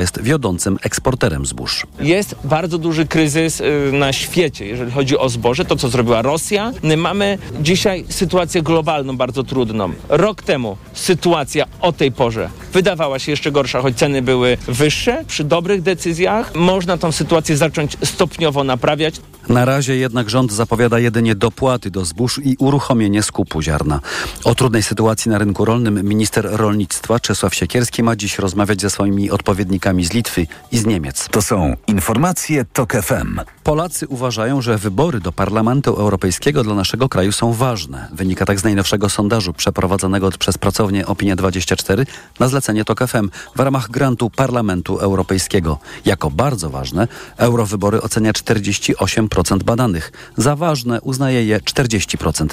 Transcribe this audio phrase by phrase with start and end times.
[0.00, 1.86] jest wiodącym eksporterem zbóż.
[2.00, 6.72] Jest bardzo duży kryzys y, na świecie, jeżeli chodzi o zboże, to co zrobiła Rosja.
[6.96, 9.92] Mamy dzisiaj sytuację globalną bardzo trudną.
[10.08, 15.24] Rok temu sytuacja o tej porze wydawała się jeszcze gorsza, choć ceny były wyższe.
[15.26, 19.14] Przy dobrych decyzjach można tą sytuację zacząć stopniowo naprawiać.
[19.48, 24.00] Na razie jednak rząd zapowiada jedynie dopłaty do zbóż i uruchomienie skupu ziarna.
[24.44, 29.30] O trudnej sytuacji na rynku rolnym minister rolnictwa Czesław Siekierski ma dziś rozmawiać ze swoimi
[29.30, 31.28] odpowiednikami z Litwy i z Niemiec.
[31.30, 33.40] To są informacje TOK FM.
[33.62, 38.08] Polacy uważają, że wybory do Parlamentu Europejskiego dla naszego kraju są ważne.
[38.12, 42.06] Wynika tak z najnowszego sondażu przeprowadzonego przez pracownię Opinia24
[42.40, 45.78] na zlecenie TOK FM w ramach grantu Parlamentu Europejskiego.
[46.04, 50.12] Jako bardzo ważne eurowybory ocenia 48% badanych.
[50.36, 52.46] Za ważne uznaje je 40%.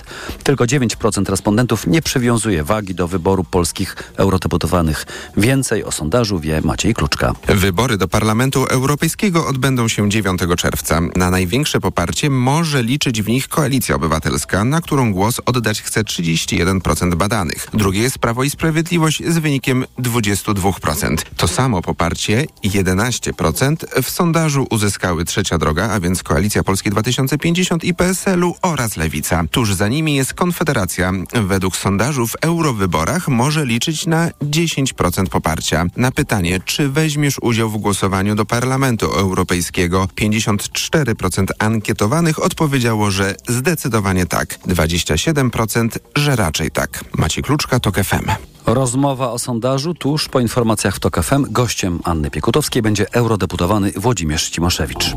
[0.43, 5.05] Tylko 9% respondentów nie przywiązuje wagi do wyboru polskich eurodeputowanych.
[5.37, 7.26] Więcej o sondażu wie Maciej Kluczka.
[7.47, 11.01] Wybory do Parlamentu Europejskiego odbędą się 9 czerwca.
[11.15, 17.15] Na największe poparcie może liczyć w nich Koalicja Obywatelska, na którą głos oddać chce 31%
[17.15, 17.67] badanych.
[17.73, 21.15] Drugie jest Prawo i Sprawiedliwość z wynikiem 22%.
[21.37, 27.93] To samo poparcie 11% w sondażu uzyskały Trzecia Droga, a więc Koalicja Polskiej 2050 i
[27.93, 29.43] PSL-u oraz Lewica.
[29.51, 31.11] Tuż za nimi jest Konfederacja.
[31.33, 35.85] Według sondażu w eurowyborach może liczyć na 10% poparcia.
[35.97, 44.25] Na pytanie, czy weźmiesz udział w głosowaniu do Parlamentu Europejskiego, 54% ankietowanych odpowiedziało, że zdecydowanie
[44.25, 44.59] tak.
[44.67, 47.03] 27% że raczej tak.
[47.17, 48.31] Maciej Kluczka, TOK FM.
[48.65, 51.45] Rozmowa o sondażu tuż po informacjach w TOK FM.
[51.49, 55.15] Gościem Anny Piekutowskiej będzie eurodeputowany Włodzimierz Cimoszewicz.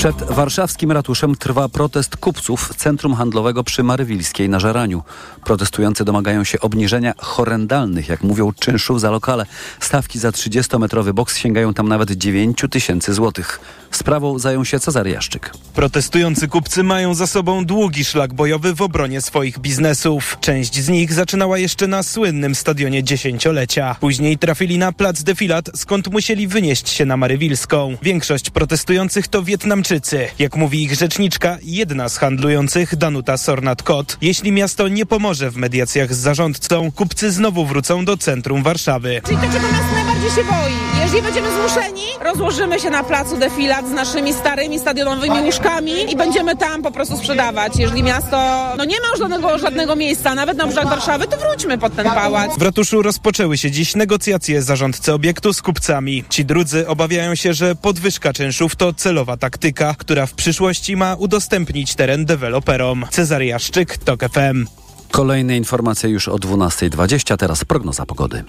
[0.00, 5.02] Przed warszawskim ratuszem trwa protest kupców Centrum Handlowego przy Marywilskiej na Żeraniu.
[5.44, 9.46] Protestujący domagają się obniżenia horrendalnych, jak mówią, czynszów za lokale.
[9.80, 13.60] Stawki za 30-metrowy boks sięgają tam nawet 9 tysięcy złotych.
[13.90, 15.52] Sprawą zajął się Cezary Jaszczyk.
[15.74, 20.36] Protestujący kupcy mają za sobą długi szlak bojowy w obronie swoich biznesów.
[20.40, 23.96] Część z nich zaczynała jeszcze na słynnym stadionie dziesięciolecia.
[24.00, 27.96] Później trafili na plac defilat, skąd musieli wynieść się na Marywilską.
[28.02, 29.89] Większość protestujących to Wietnamczycy.
[30.38, 36.14] Jak mówi ich rzeczniczka, jedna z handlujących, Danuta Sornat-Kot, jeśli miasto nie pomoże w mediacjach
[36.14, 39.20] z zarządcą, kupcy znowu wrócą do centrum Warszawy.
[39.24, 41.00] Czyli to, czego miasto najbardziej się boi.
[41.02, 46.56] Jeżeli będziemy zmuszeni, rozłożymy się na placu defilat z naszymi starymi stadionowymi łóżkami i będziemy
[46.56, 47.76] tam po prostu sprzedawać.
[47.76, 48.36] Jeżeli miasto
[48.78, 52.06] no nie ma już żadnego, żadnego miejsca, nawet na brzeg Warszawy, to wróćmy pod ten
[52.06, 52.58] pałac.
[52.58, 56.24] W ratuszu rozpoczęły się dziś negocjacje zarządcy obiektu z kupcami.
[56.28, 61.94] Ci drudzy obawiają się, że podwyżka czynszów to celowa taktyka, która w przyszłości ma udostępnić
[61.94, 63.06] teren deweloperom.
[63.10, 64.66] Cezary Jaszczyk, TOK FM.
[65.10, 68.44] Kolejne informacje już o 12.20, teraz prognoza pogody.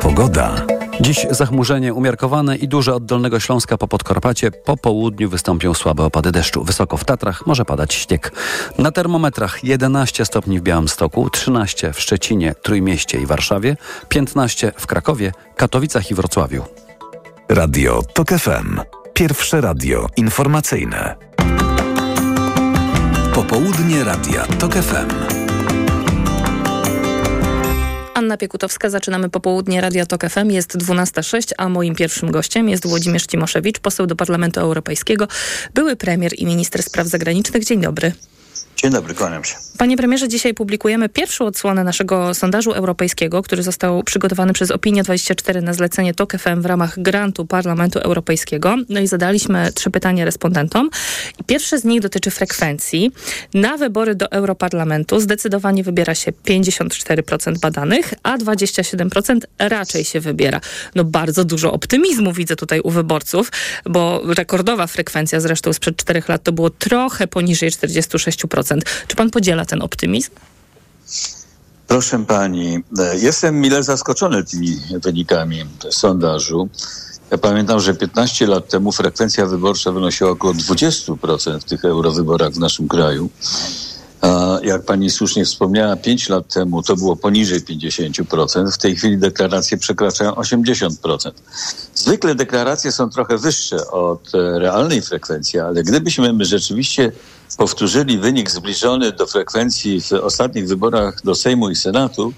[0.00, 0.66] Pogoda.
[1.00, 4.50] Dziś zachmurzenie umiarkowane i duże od Dolnego Śląska po Podkarpacie.
[4.50, 6.64] Po południu wystąpią słabe opady deszczu.
[6.64, 8.32] Wysoko w Tatrach może padać śnieg.
[8.78, 13.76] Na termometrach 11 stopni w Białymstoku, 13 w Szczecinie, Trójmieście i Warszawie,
[14.08, 16.85] 15 w Krakowie, Katowicach i Wrocławiu.
[17.48, 18.80] Radio TOK FM.
[19.14, 21.16] Pierwsze radio informacyjne.
[23.34, 25.36] Popołudnie Radia TOK FM.
[28.14, 30.50] Anna Piekutowska, zaczynamy popołudnie Radia Tok FM.
[30.50, 35.28] Jest 12.06, a moim pierwszym gościem jest Włodzimierz Cimoszewicz, poseł do Parlamentu Europejskiego,
[35.74, 37.64] były premier i minister spraw zagranicznych.
[37.64, 38.12] Dzień dobry.
[38.76, 39.54] Dzień dobry, kłaniam się.
[39.78, 45.72] Panie premierze, dzisiaj publikujemy pierwszą odsłonę naszego sondażu europejskiego, który został przygotowany przez Opinia24 na
[45.72, 48.76] zlecenie TOK FM w ramach grantu Parlamentu Europejskiego.
[48.88, 50.90] No i zadaliśmy trzy pytania respondentom.
[51.40, 53.12] I pierwsze z nich dotyczy frekwencji.
[53.54, 60.60] Na wybory do Europarlamentu zdecydowanie wybiera się 54% badanych, a 27% raczej się wybiera.
[60.94, 63.52] No bardzo dużo optymizmu widzę tutaj u wyborców,
[63.84, 68.65] bo rekordowa frekwencja zresztą sprzed czterech lat to było trochę poniżej 46%.
[69.06, 70.30] Czy pan podziela ten optymizm?
[71.86, 76.68] Proszę pani, e, jestem mile zaskoczony tymi wynikami sondażu.
[77.30, 82.58] Ja pamiętam, że 15 lat temu frekwencja wyborcza wynosiła około 20% w tych eurowyborach w
[82.58, 83.30] naszym kraju.
[84.62, 88.72] Jak pani słusznie wspomniała, 5 lat temu to było poniżej 50%.
[88.72, 91.30] W tej chwili deklaracje przekraczają 80%.
[91.94, 97.12] Zwykle deklaracje są trochę wyższe od e, realnej frekwencji, ale gdybyśmy my rzeczywiście
[97.56, 102.32] powtórzyli wynik zbliżony do frekwencji w ostatnich wyborach do Sejmu i Senatu,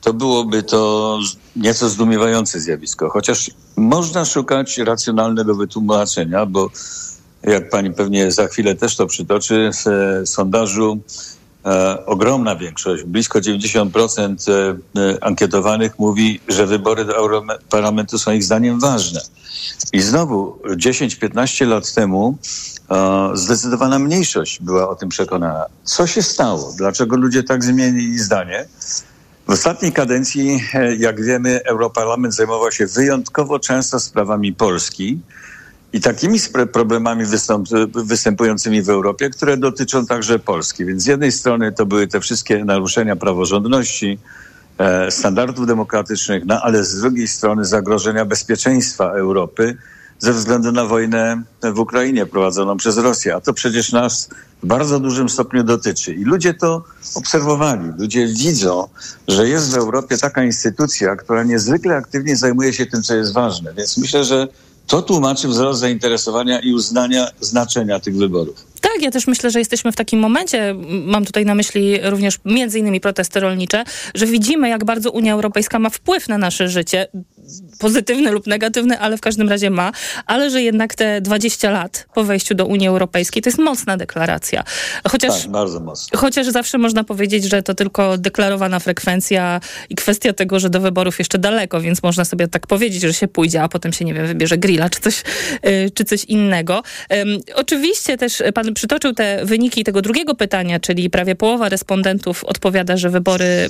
[0.00, 1.18] to byłoby to
[1.56, 3.10] nieco zdumiewające zjawisko.
[3.10, 6.70] Chociaż można szukać racjonalnego wytłumaczenia, bo
[7.42, 10.98] jak pani pewnie za chwilę też to przytoczy, w sondażu
[11.66, 18.80] e, ogromna większość, blisko 90% e, ankietowanych mówi, że wybory do Europarlamentu są ich zdaniem
[18.80, 19.20] ważne.
[19.92, 22.38] I znowu 10-15 lat temu
[22.90, 25.64] e, zdecydowana mniejszość była o tym przekonana.
[25.84, 26.74] Co się stało?
[26.78, 28.66] Dlaczego ludzie tak zmienili zdanie?
[29.46, 30.60] W ostatniej kadencji,
[30.98, 35.20] jak wiemy, Europarlament zajmował się wyjątkowo często sprawami Polski
[35.92, 36.38] i takimi
[36.72, 40.84] problemami występ, występującymi w Europie, które dotyczą także Polski.
[40.84, 44.18] Więc z jednej strony to były te wszystkie naruszenia praworządności,
[44.78, 49.76] e, standardów demokratycznych, no ale z drugiej strony zagrożenia bezpieczeństwa Europy
[50.18, 53.34] ze względu na wojnę w Ukrainie prowadzoną przez Rosję.
[53.34, 54.28] A to przecież nas
[54.62, 56.14] w bardzo dużym stopniu dotyczy.
[56.14, 56.84] I ludzie to
[57.14, 57.92] obserwowali.
[57.98, 58.88] Ludzie widzą,
[59.28, 63.74] że jest w Europie taka instytucja, która niezwykle aktywnie zajmuje się tym, co jest ważne.
[63.74, 64.48] Więc myślę, że
[64.90, 68.66] to tłumaczy wzrost zainteresowania i uznania znaczenia tych wyborów.
[68.80, 70.74] Tak, ja też myślę, że jesteśmy w takim momencie,
[71.04, 73.84] mam tutaj na myśli również między innymi protesty rolnicze,
[74.14, 77.06] że widzimy, jak bardzo Unia Europejska ma wpływ na nasze życie
[77.78, 79.92] pozytywny lub negatywny, ale w każdym razie ma,
[80.26, 84.64] ale że jednak te 20 lat po wejściu do Unii Europejskiej to jest mocna deklaracja.
[85.08, 86.18] Chociaż, tak, bardzo mocno.
[86.18, 89.60] Chociaż zawsze można powiedzieć, że to tylko deklarowana frekwencja
[89.90, 93.28] i kwestia tego, że do wyborów jeszcze daleko, więc można sobie tak powiedzieć, że się
[93.28, 95.22] pójdzie, a potem się, nie wiem, wybierze grilla czy coś,
[95.62, 96.82] yy, czy coś innego.
[97.54, 103.10] oczywiście też pan przytoczył te wyniki tego drugiego pytania, czyli prawie połowa respondentów odpowiada, że
[103.10, 103.68] wybory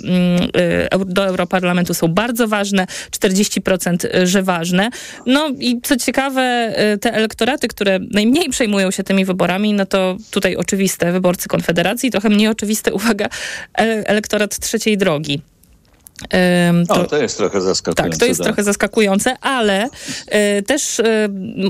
[0.94, 4.90] yy, do Europarlamentu są bardzo ważne, 40% że ważne.
[5.26, 10.16] No i co ciekawe, y, te elektoraty, które najmniej przejmują się tymi wyborami, no to
[10.30, 13.28] tutaj oczywiste wyborcy Konfederacji, trochę mniej oczywiste, uwaga,
[13.74, 15.40] elektorat trzeciej drogi.
[16.88, 18.10] To, o, to jest trochę zaskakujące.
[18.10, 18.46] Tak, to jest tak.
[18.46, 19.86] trochę zaskakujące, ale
[20.58, 21.04] y, też y,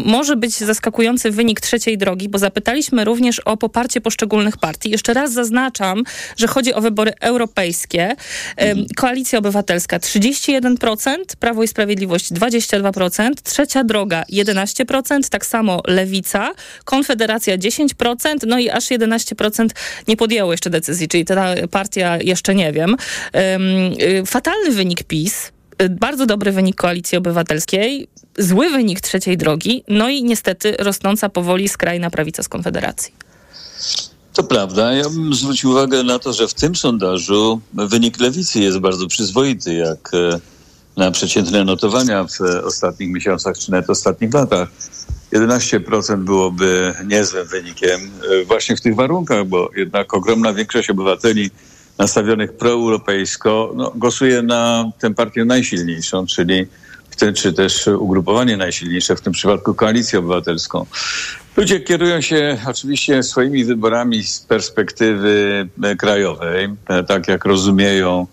[0.04, 4.90] może być zaskakujący wynik trzeciej drogi, bo zapytaliśmy również o poparcie poszczególnych partii.
[4.90, 6.02] Jeszcze raz zaznaczam,
[6.36, 8.16] że chodzi o wybory europejskie.
[8.62, 16.52] Y, Koalicja Obywatelska 31%, Prawo i Sprawiedliwość 22%, Trzecia Droga 11%, tak samo Lewica,
[16.84, 19.68] Konfederacja 10%, no i aż 11%
[20.08, 22.96] nie podjęło jeszcze decyzji, czyli ta partia jeszcze nie wiem.
[24.40, 25.52] Fatalny wynik PiS,
[25.82, 28.08] y, bardzo dobry wynik Koalicji Obywatelskiej,
[28.38, 33.14] zły wynik trzeciej drogi, no i niestety rosnąca powoli skrajna prawica z Konfederacji.
[34.32, 34.92] To prawda.
[34.92, 39.74] Ja bym zwrócił uwagę na to, że w tym sondażu wynik lewicy jest bardzo przyzwoity,
[39.74, 40.40] jak e,
[40.96, 44.68] na przeciętne notowania w ostatnich miesiącach czy nawet ostatnich latach.
[45.32, 48.00] 11% byłoby niezłym wynikiem
[48.40, 51.50] e, właśnie w tych warunkach, bo jednak ogromna większość obywateli
[52.00, 56.66] nastawionych proeuropejsko, no, głosuje na tę partię najsilniejszą, czyli
[57.20, 60.86] tym, czy też ugrupowanie najsilniejsze, w tym przypadku koalicję obywatelską.
[61.56, 68.26] Ludzie kierują się oczywiście swoimi wyborami z perspektywy e, krajowej, e, tak jak rozumieją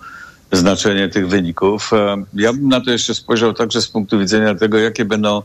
[0.51, 1.93] znaczenie tych wyników.
[1.93, 5.41] E, ja bym na to jeszcze spojrzał także z punktu widzenia tego, jakie będą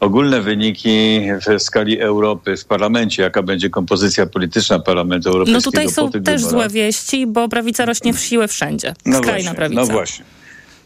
[0.00, 5.58] ogólne wyniki w skali Europy w parlamencie, jaka będzie kompozycja polityczna Parlamentu Europejskiego.
[5.58, 6.50] No tutaj są też wyborach.
[6.50, 8.94] złe wieści, bo prawica rośnie w siłę wszędzie.
[9.06, 9.80] No Skrajna właśnie, prawica.
[9.80, 10.24] No właśnie.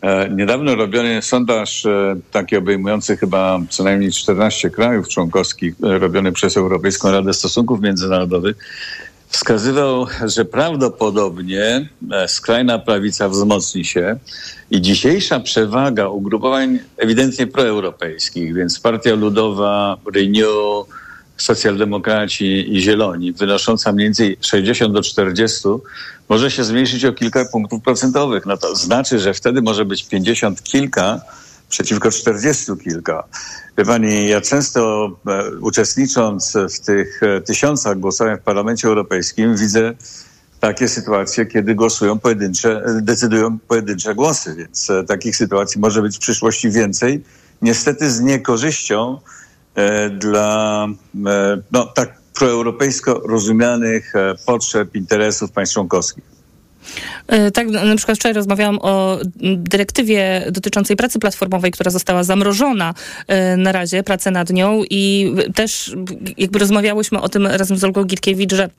[0.02, 6.32] E, niedawno robiony sondaż, e, taki obejmujący chyba co najmniej 14 krajów członkowskich, e, robiony
[6.32, 8.56] przez Europejską Radę Stosunków Międzynarodowych,
[9.32, 14.16] wskazywał, że prawdopodobnie e, skrajna prawica wzmocni się
[14.70, 20.86] i dzisiejsza przewaga ugrupowań ewidentnie proeuropejskich, więc Partia Ludowa, Renew,
[21.36, 25.68] socjaldemokraci i zieloni, wynosząca mniej więcej 60 do 40,
[26.28, 28.46] może się zmniejszyć o kilka punktów procentowych.
[28.46, 31.20] No to znaczy, że wtedy może być 50 kilka
[31.72, 33.24] przeciwko 40 kilka.
[33.78, 39.92] Wie pani, ja często e, uczestnicząc w tych e, tysiącach głosowań w Parlamencie Europejskim widzę
[40.60, 46.20] takie sytuacje, kiedy głosują pojedyncze, decydują pojedyncze głosy, więc e, takich sytuacji może być w
[46.20, 47.24] przyszłości więcej.
[47.62, 49.20] Niestety z niekorzyścią
[50.18, 50.86] dla
[51.72, 54.12] no, tak proeuropejsko rozumianych
[54.46, 56.31] potrzeb, interesów państw członkowskich.
[57.26, 59.18] E, tak, na przykład wczoraj rozmawiałam o
[59.56, 62.94] dyrektywie dotyczącej pracy platformowej, która została zamrożona
[63.26, 65.94] e, na razie, pracę nad nią i też
[66.38, 68.70] jakby rozmawiałyśmy o tym razem z Olgą Gitkiewicz, że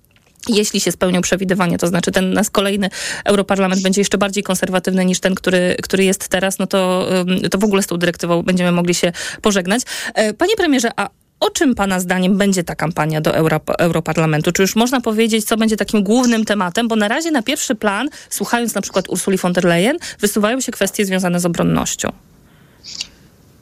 [0.49, 2.89] jeśli się spełnią przewidywania, to znaczy ten nasz kolejny
[3.25, 7.09] Europarlament będzie jeszcze bardziej konserwatywny niż ten, który, który jest teraz, no to,
[7.51, 9.81] to w ogóle z tą dyrektywą będziemy mogli się pożegnać.
[10.13, 11.09] E, panie premierze, a
[11.43, 14.51] o czym Pana zdaniem będzie ta kampania do Euro, Europarlamentu?
[14.51, 16.87] Czy już można powiedzieć, co będzie takim głównym tematem?
[16.87, 20.71] Bo na razie na pierwszy plan, słuchając na przykład Ursuli von der Leyen, wysuwają się
[20.71, 22.11] kwestie związane z obronnością.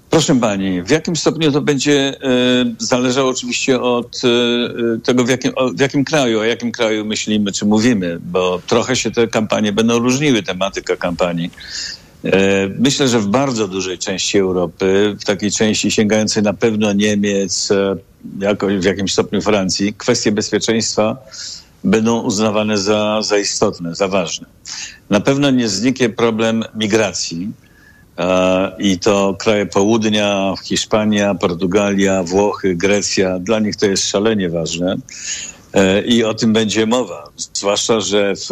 [0.10, 5.52] Proszę pani, w jakim stopniu to będzie e, zależało oczywiście od e, tego, w jakim,
[5.56, 9.72] o, w jakim kraju, o jakim kraju myślimy czy mówimy, bo trochę się te kampanie
[9.72, 11.52] będą różniły, tematyka kampanii.
[12.26, 17.72] E, myślę, że w bardzo dużej części Europy, w takiej części sięgającej na pewno Niemiec,
[17.72, 17.96] e,
[18.80, 21.18] w jakimś stopniu Francji, kwestie bezpieczeństwa
[21.84, 24.48] będą uznawane za, za istotne, za ważne.
[25.10, 27.52] Na pewno nie zniknie problem migracji
[28.18, 34.96] e, i to kraje południa, Hiszpania, Portugalia, Włochy, Grecja, dla nich to jest szalenie ważne
[36.06, 37.30] i o tym będzie mowa.
[37.54, 38.50] Zwłaszcza, że w,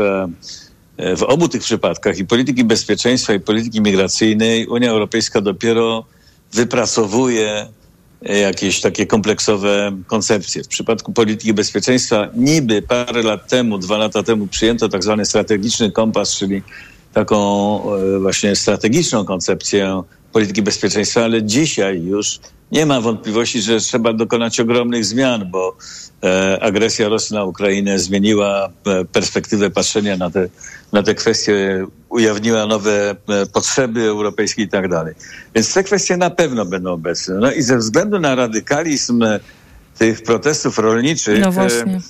[1.18, 6.06] w obu tych przypadkach i polityki bezpieczeństwa i polityki migracyjnej Unia Europejska dopiero
[6.54, 7.68] wypracowuje
[8.22, 10.64] jakieś takie kompleksowe koncepcje.
[10.64, 15.92] W przypadku polityki bezpieczeństwa niby parę lat temu, dwa lata temu przyjęto tak zwany strategiczny
[15.92, 16.62] kompas, czyli
[17.14, 22.40] taką e, właśnie strategiczną koncepcję polityki bezpieczeństwa, ale dzisiaj już
[22.72, 25.78] nie ma wątpliwości, że trzeba dokonać ogromnych zmian, bo
[26.24, 30.48] e, agresja Rosji na Ukrainę zmieniła e, perspektywę patrzenia na te,
[30.94, 33.16] na te kwestie, ujawniła nowe
[33.54, 35.16] potrzeby europejskie i tak dalej.
[35.56, 37.36] Więc te kwestie na pewno będą obecne.
[37.36, 39.24] No i ze względu na radykalizm
[39.98, 42.02] tych protestów rolniczych, No właśnie.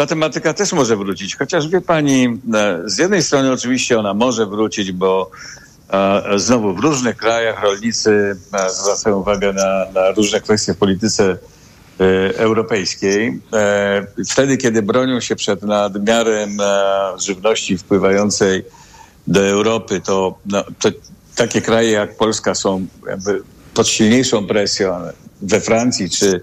[0.00, 1.36] Ta tematyka też może wrócić.
[1.36, 5.30] Chociaż wie pani, e, z jednej strony oczywiście ona może wrócić, bo
[5.92, 11.38] e, znowu w różnych krajach rolnicy e, zwracają uwagę na, na różne kwestie w polityce
[12.36, 13.40] europejskiej.
[14.30, 16.58] Wtedy, kiedy bronią się przed nadmiarem
[17.18, 18.64] żywności wpływającej
[19.26, 20.88] do Europy, to, no, to
[21.36, 22.86] takie kraje jak Polska są
[23.74, 25.00] pod silniejszą presją.
[25.42, 26.40] We Francji czy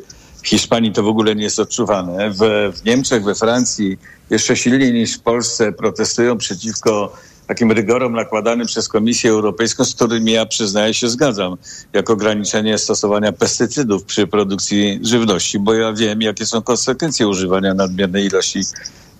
[0.47, 2.31] w Hiszpanii to w ogóle nie jest odczuwane.
[2.31, 2.39] W,
[2.75, 3.97] w Niemczech, we Francji
[4.29, 7.13] jeszcze silniej niż w Polsce protestują przeciwko
[7.47, 11.57] takim rygorom nakładanym przez Komisję Europejską, z którymi ja przyznaję się zgadzam,
[11.93, 18.25] jak ograniczenie stosowania pestycydów przy produkcji żywności, bo ja wiem, jakie są konsekwencje używania nadmiernej
[18.25, 18.61] ilości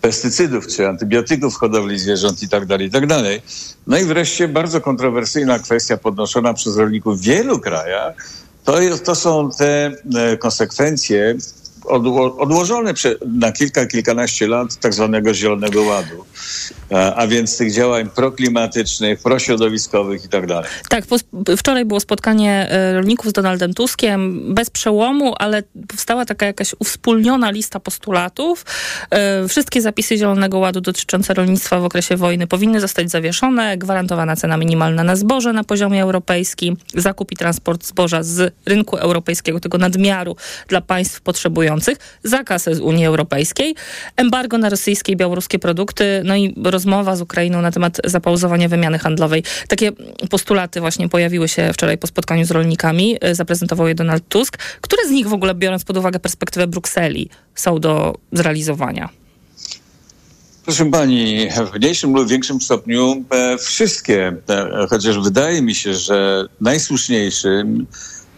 [0.02, 3.42] pestycydów czy antybiotyków w hodowli zwierząt i tak dalej, i tak dalej.
[3.88, 8.16] No i wreszcie bardzo kontrowersyjna kwestia podnoszona przez rolników w wielu krajach,
[8.68, 11.36] to, to są te e, konsekwencje
[11.88, 16.26] odło, odłożone prze, na kilka, kilkanaście lat tak zwanego Zielonego Ładu,
[16.92, 20.70] a, a więc tych działań proklimatycznych, prośrodowiskowych i tak dalej.
[20.90, 21.06] Tak,
[21.58, 27.52] wczoraj było spotkanie e, rolników z Donaldem Tuskiem, bez przełomu, ale powstała taka jakaś uwspólniona
[27.52, 28.66] lista postulatów.
[29.12, 34.58] E, Wszystkie zapisy Zielonego Ładu dotyczące rolnictwa w okresie wojny powinny zostać zawieszone, gwarantowana cena
[34.58, 40.36] minimalna na zboże na poziomie europejskim, zakup i transport zboża z rynku europejskiego, tego nadmiaru
[40.68, 41.77] dla państw potrzebujących,
[42.24, 43.76] zakaz z Unii Europejskiej,
[44.16, 49.00] embargo na rosyjskie i białoruskie produkty, no i rozmowa z Ukrainą na temat zapauzowania wymiany
[49.00, 49.44] handlowej.
[49.68, 49.92] Takie
[50.30, 53.18] postulaty właśnie pojawiły się wczoraj po spotkaniu z rolnikami.
[53.22, 54.58] E, Zaprezentował je Donald Tusk.
[54.82, 59.10] Które z nich w ogóle, biorąc pod uwagę perspektywę Brukseli, są do zrealizowania?
[60.68, 66.46] Proszę pani, w mniejszym lub większym stopniu e, wszystkie, e, chociaż wydaje mi się, że
[66.62, 67.88] najsłuszniejszym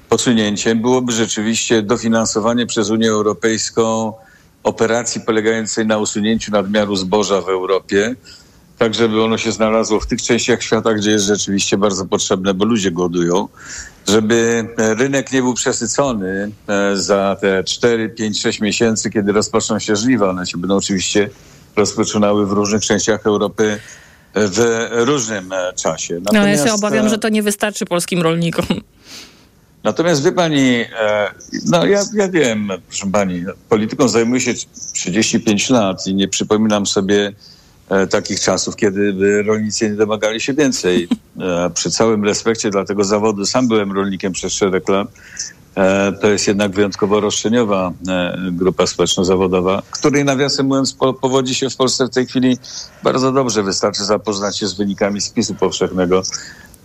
[0.09, 4.13] posunięciem byłoby rzeczywiście dofinansowanie przez Unię Europejską
[4.63, 8.15] operacji polegającej na usunięciu nadmiaru zboża w Europie,
[8.77, 12.65] tak żeby ono się znalazło w tych częściach świata, gdzie jest rzeczywiście bardzo potrzebne, bo
[12.65, 13.47] ludzie głodują,
[14.07, 19.95] żeby rynek nie był przesycony e, za te 4, 5, 6 miesięcy, kiedy rozpoczną się
[19.95, 20.29] żniwa.
[20.29, 21.29] One się będą oczywiście
[21.75, 23.79] rozpoczynały w różnych częściach Europy
[24.35, 26.13] w różnym e, czasie.
[26.13, 28.65] No ja się Natomiast, obawiam, e, że to nie wystarczy polskim rolnikom.
[29.83, 31.31] Natomiast wie pani, e,
[31.65, 34.53] no ja, ja wiem, proszę pani, polityką zajmuję się
[34.93, 37.33] 35 lat i nie przypominam sobie
[37.89, 41.07] e, takich czasów, kiedy rolnicy nie domagali się więcej.
[41.39, 45.07] E, przy całym respekcie dla tego zawodu, sam byłem rolnikiem przez szereg lat,
[46.21, 47.93] to jest jednak wyjątkowo roszczeniowa
[48.51, 52.57] grupa społeczno-zawodowa, której nawiasem mówiąc po, powodzi się w Polsce w tej chwili
[53.03, 53.63] bardzo dobrze.
[53.63, 56.23] Wystarczy zapoznać się z wynikami spisu powszechnego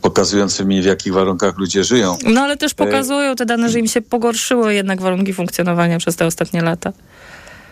[0.04, 2.16] pokazującymi, w jakich warunkach ludzie żyją.
[2.26, 6.26] No ale też pokazują te dane, że im się pogorszyły jednak warunki funkcjonowania przez te
[6.26, 6.92] ostatnie lata.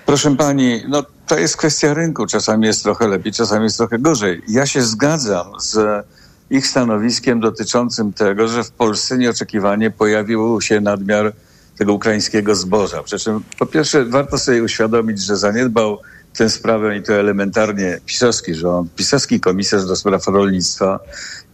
[0.06, 2.26] Proszę pani, no to jest kwestia rynku.
[2.26, 4.42] Czasami jest trochę lepiej, czasami jest trochę gorzej.
[4.48, 6.06] Ja się zgadzam z
[6.50, 11.32] ich stanowiskiem dotyczącym tego, że w Polsce nieoczekiwanie pojawił się nadmiar
[11.78, 13.02] tego ukraińskiego zboża.
[13.02, 15.98] Przy czym po pierwsze warto sobie uświadomić, że zaniedbał
[16.36, 21.00] tę sprawę i to elementarnie pisowski rząd, pisowski komisarz do spraw rolnictwa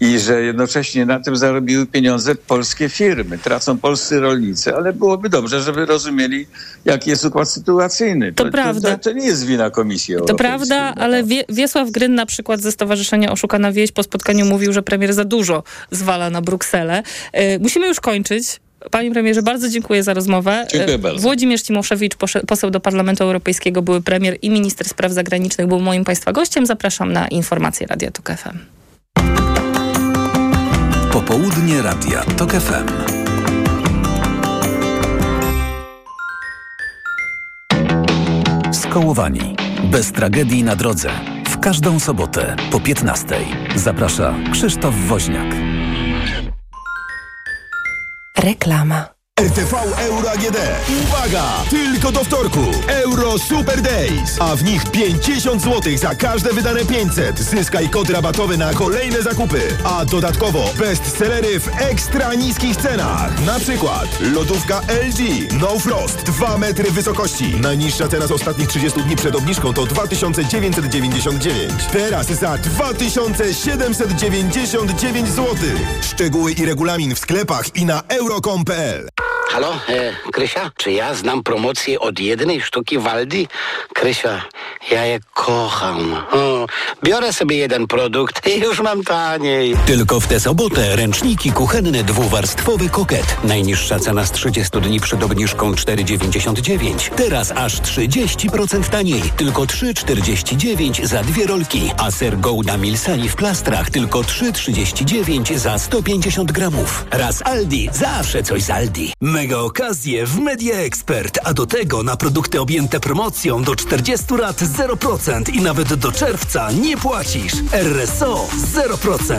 [0.01, 3.39] i że jednocześnie na tym zarobiły pieniądze polskie firmy.
[3.39, 6.47] Tracą polscy rolnicy, ale byłoby dobrze, żeby rozumieli,
[6.85, 8.33] jaki jest układ sytuacyjny.
[8.33, 8.97] To prawda.
[8.97, 10.49] To, to nie jest wina Komisji To Europejskiej.
[10.49, 11.03] prawda, no.
[11.03, 15.15] ale Wie, Wiesław Gryn na przykład ze Stowarzyszenia Oszukana Wieś po spotkaniu mówił, że premier
[15.15, 17.03] za dużo zwala na Brukselę.
[17.33, 18.61] E, musimy już kończyć.
[18.91, 20.67] Panie premierze, bardzo dziękuję za rozmowę.
[20.73, 21.21] Dziękuję bardzo.
[21.21, 22.17] Włodzimierz Cimoszewicz,
[22.47, 26.67] poseł do Parlamentu Europejskiego, były premier i minister spraw zagranicznych, był moim państwa gościem.
[26.67, 28.59] Zapraszam na informacje Radia Tok FM.
[31.13, 32.89] Popołudnie Radia TOK FM.
[38.73, 39.57] Skołowani.
[39.85, 41.11] Bez tragedii na drodze.
[41.49, 43.27] W każdą sobotę po 15.
[43.77, 45.78] Zaprasza Krzysztof Woźniak.
[48.49, 49.18] Reklama.
[49.39, 50.57] RTV Euro AGD.
[51.03, 51.45] Uwaga!
[51.71, 52.61] Tylko do wtorku.
[52.89, 54.37] Euro Super Days.
[54.41, 57.39] A w nich 50 zł za każde wydane 500.
[57.39, 59.61] Zyskaj kod rabatowy na kolejne zakupy.
[59.85, 63.45] A dodatkowo bestsellery w ekstra niskich cenach.
[63.47, 65.19] Na przykład lodówka LG
[65.61, 67.55] No Frost 2 metry wysokości.
[67.61, 71.73] Najniższa cena z ostatnich 30 dni przed obniżką to 2999.
[71.93, 75.57] Teraz za 2799 zł.
[76.01, 79.09] Szczegóły i regulamin w sklepach i na euro.com.pl.
[79.49, 80.71] Halo, e, Krysia?
[80.77, 83.49] Czy ja znam promocję od jednej sztuki Waldi?
[83.95, 84.43] Krysia,
[84.91, 86.15] ja je kocham.
[86.33, 86.67] O,
[87.05, 89.77] biorę sobie jeden produkt i już mam taniej.
[89.87, 93.37] Tylko w tę sobotę ręczniki kuchenne dwuwarstwowy koket.
[93.45, 97.11] Najniższa cena z 30 dni przed obniżką 4,99.
[97.17, 99.23] Teraz aż 30% taniej.
[99.37, 101.91] Tylko 3,49 za dwie rolki.
[101.99, 107.05] A ser Gouda Milsani w plastrach tylko 3,39 za 150 gramów.
[107.11, 109.13] Raz Aldi, zawsze coś z Aldi.
[109.21, 114.57] Mega okazje w Media Expert, a do tego na produkty objęte promocją do 40 lat
[114.57, 117.53] 0% i nawet do czerwca nie płacisz.
[117.73, 119.39] RSO 0%.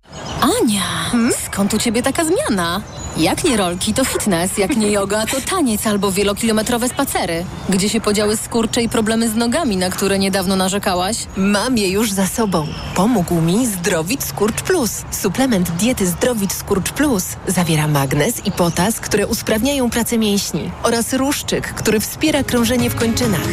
[0.41, 1.33] Ania, hmm?
[1.45, 2.81] skąd u ciebie taka zmiana?
[3.17, 7.45] Jak nie rolki, to fitness, jak nie yoga, to taniec albo wielokilometrowe spacery.
[7.69, 11.17] Gdzie się podziały skurcze i problemy z nogami, na które niedawno narzekałaś?
[11.37, 12.67] Mam je już za sobą.
[12.95, 15.01] Pomógł mi Zdrowit Skurcz Plus.
[15.11, 21.73] Suplement diety Zdrowit Skurcz Plus zawiera magnez i potas, które usprawniają pracę mięśni oraz ruszczyk,
[21.73, 23.47] który wspiera krążenie w kończynach.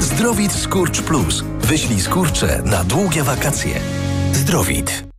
[0.00, 1.44] Zdrowit Skurcz Plus.
[1.60, 3.80] Wyślij skurcze na długie wakacje.
[4.32, 5.13] Zdrowit.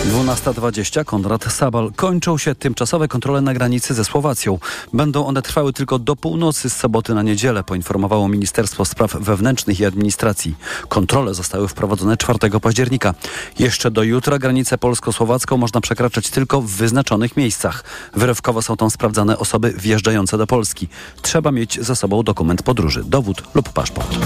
[0.00, 1.92] 12.20 Konrad Sabal.
[1.96, 4.58] Kończą się tymczasowe kontrole na granicy ze Słowacją.
[4.92, 9.84] Będą one trwały tylko do północy z soboty na niedzielę, poinformowało Ministerstwo Spraw Wewnętrznych i
[9.84, 10.54] Administracji.
[10.88, 13.14] Kontrole zostały wprowadzone 4 października.
[13.58, 17.84] Jeszcze do jutra granicę polsko-słowacką można przekraczać tylko w wyznaczonych miejscach.
[18.14, 20.88] Wyrywkowo są tam sprawdzane osoby wjeżdżające do Polski.
[21.22, 24.18] Trzeba mieć ze sobą dokument podróży, dowód lub paszport.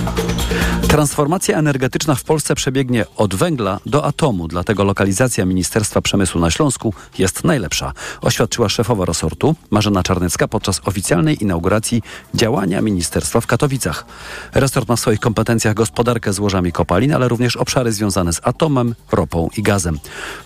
[0.89, 6.95] Transformacja energetyczna w Polsce przebiegnie od węgla do atomu, dlatego lokalizacja Ministerstwa Przemysłu na Śląsku
[7.19, 12.03] jest najlepsza, oświadczyła szefowa resortu Marzena Czarnecka podczas oficjalnej inauguracji
[12.35, 14.07] działania ministerstwa w Katowicach.
[14.55, 19.49] Resort ma w swoich kompetencjach gospodarkę złożami kopalin, ale również obszary związane z atomem, ropą
[19.57, 19.99] i gazem.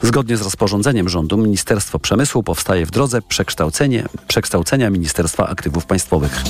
[0.02, 3.22] Zgodnie z rozporządzeniem rządu Ministerstwo Przemysłu powstaje w drodze
[4.26, 6.42] przekształcenia Ministerstwa Aktywów Państwowych.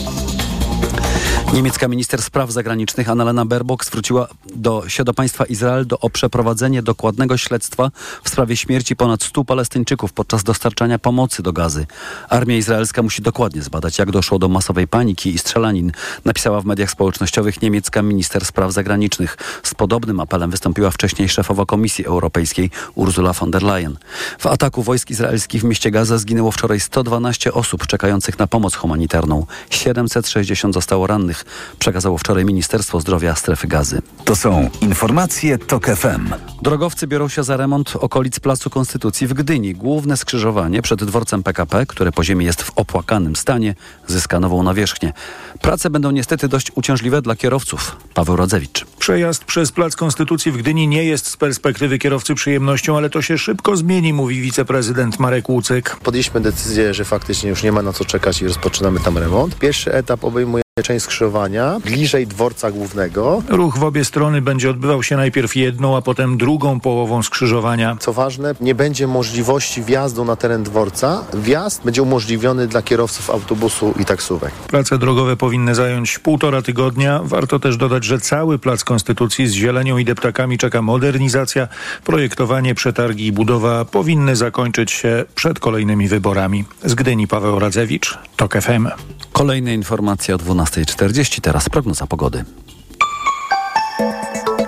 [1.54, 6.82] Niemiecka minister spraw zagranicznych Annalena Baerbock zwróciła do, się do państwa Izrael do, o przeprowadzenie
[6.82, 7.90] dokładnego śledztwa
[8.24, 11.86] w sprawie śmierci ponad 100 Palestyńczyków podczas dostarczania pomocy do gazy.
[12.28, 15.92] Armia izraelska musi dokładnie zbadać, jak doszło do masowej paniki i strzelanin,
[16.24, 19.36] napisała w mediach społecznościowych niemiecka minister spraw zagranicznych.
[19.62, 23.96] Z podobnym apelem wystąpiła wcześniej szefowa Komisji Europejskiej Ursula von der Leyen.
[24.38, 29.46] W ataku wojsk izraelskich w mieście Gaza zginęło wczoraj 112 osób czekających na pomoc humanitarną.
[29.70, 31.44] 760 zostało rannych
[31.78, 34.02] przekazało wczoraj Ministerstwo Zdrowia strefy gazy.
[34.24, 36.34] To są informacje TOK FM.
[36.62, 39.74] Drogowcy biorą się za remont okolic Placu Konstytucji w Gdyni.
[39.74, 43.74] Główne skrzyżowanie przed dworcem PKP, które po ziemi jest w opłakanym stanie,
[44.06, 45.12] zyska nową nawierzchnię.
[45.60, 47.96] Prace będą niestety dość uciążliwe dla kierowców.
[48.14, 48.84] Paweł Rodzewicz.
[48.98, 53.38] Przejazd przez Plac Konstytucji w Gdyni nie jest z perspektywy kierowcy przyjemnością, ale to się
[53.38, 55.96] szybko zmieni, mówi wiceprezydent Marek Łucyk.
[56.02, 59.58] Podjęliśmy decyzję, że faktycznie już nie ma na co czekać i rozpoczynamy tam remont.
[59.58, 63.42] Pierwszy etap obejmuje część skrzyżowania bliżej dworca głównego.
[63.48, 67.96] Ruch w obie strony będzie odbywał się najpierw jedną, a potem drugą połową skrzyżowania.
[68.00, 71.24] Co ważne, nie będzie możliwości wjazdu na teren dworca.
[71.34, 74.52] Wjazd będzie umożliwiony dla kierowców autobusu i taksówek.
[74.54, 77.20] Prace drogowe powinny zająć półtora tygodnia.
[77.24, 81.68] Warto też dodać, że cały Plac Konstytucji z zielenią i deptakami czeka modernizacja.
[82.04, 86.64] Projektowanie, przetargi i budowa powinny zakończyć się przed kolejnymi wyborami.
[86.84, 88.88] Z Gdyni Paweł Radzewicz, TOK FM.
[89.32, 90.38] Kolejne informacje o
[90.68, 92.44] 12.40, teraz prognoza pogody.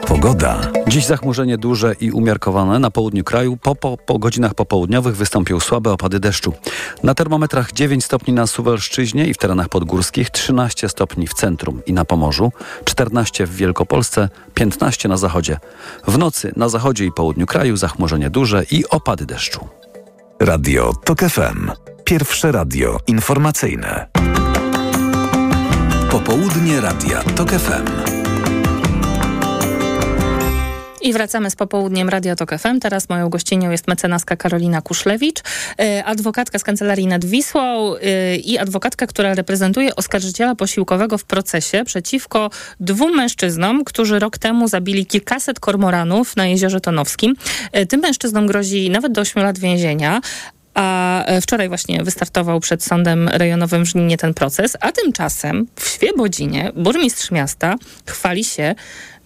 [0.07, 0.61] Pogoda.
[0.89, 3.57] Dziś zachmurzenie duże i umiarkowane na południu kraju.
[3.57, 6.53] Po, po, po godzinach popołudniowych wystąpią słabe opady deszczu.
[7.03, 11.93] Na termometrach 9 stopni na Suwalszczyźnie i w terenach podgórskich, 13 stopni w centrum i
[11.93, 12.53] na Pomorzu,
[12.85, 15.59] 14 w Wielkopolsce, 15 na zachodzie.
[16.07, 19.69] W nocy na zachodzie i południu kraju zachmurzenie duże i opady deszczu.
[20.41, 21.71] Radio TOK FM.
[22.05, 24.07] Pierwsze radio informacyjne.
[26.11, 28.11] Popołudnie Radia TOK FM.
[31.03, 32.81] I wracamy z popołudniem Radio Tok FM.
[32.81, 38.59] Teraz moją gościnią jest mecenaska Karolina Kuszlewicz, y, adwokatka z Kancelarii nad Wisłą y, i
[38.59, 45.61] adwokatka, która reprezentuje oskarżyciela posiłkowego w procesie przeciwko dwóm mężczyznom, którzy rok temu zabili kilkaset
[45.61, 47.35] kormoranów na Jeziorze Tonowskim.
[47.77, 50.21] Y, tym mężczyznom grozi nawet do 8 lat więzienia,
[50.75, 56.73] a wczoraj właśnie wystartował przed sądem rejonowym w Żninie ten proces, a tymczasem w Świebodzinie
[56.77, 57.75] burmistrz miasta
[58.07, 58.75] chwali się,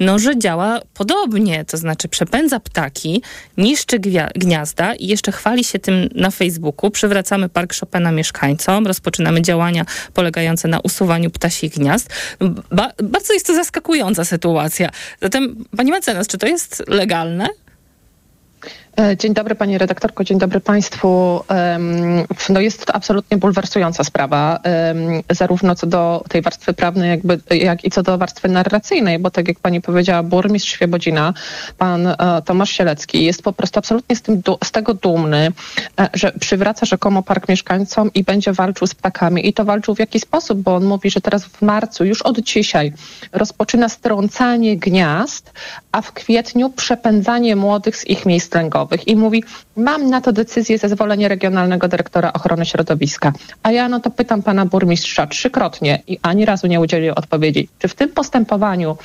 [0.00, 3.22] no, że działa podobnie, to znaczy przepędza ptaki,
[3.56, 3.98] niszczy
[4.34, 6.90] gniazda i jeszcze chwali się tym na Facebooku.
[6.90, 12.08] Przywracamy Park Chopina mieszkańcom, rozpoczynamy działania polegające na usuwaniu ptasich gniazd.
[12.70, 14.90] Ba bardzo jest to zaskakująca sytuacja.
[15.22, 17.48] Zatem, pani mecenas, czy to jest legalne?
[19.00, 21.40] E, dzień dobry Pani redaktorko, dzień dobry Państwu.
[22.48, 24.60] No jest to absolutnie bulwersująca sprawa,
[25.30, 29.48] zarówno co do tej warstwy prawnej, jakby, jak i co do warstwy narracyjnej, bo tak
[29.48, 31.34] jak Pani powiedziała, burmistrz Świebodzina,
[31.78, 35.52] Pan e, Tomasz Sielecki jest po prostu absolutnie z, tym, z tego dumny,
[36.00, 39.48] e, że przywraca rzekomo park mieszkańcom i będzie walczył z ptakami.
[39.48, 42.40] I to walczył w jaki sposób, bo on mówi, że teraz w marcu, już od
[42.40, 42.92] dzisiaj,
[43.32, 45.52] rozpoczyna strącanie gniazd,
[45.92, 49.44] a w kwietniu przepędzanie młodych z ich miejsc lęgowych i mówi,
[49.76, 53.32] mam na to decyzję, zezwolenie regionalnego dyrektora ochrony środowiska.
[53.62, 57.88] A ja no to pytam pana burmistrza trzykrotnie i ani razu nie udzielił odpowiedzi, czy
[57.88, 58.96] w tym postępowaniu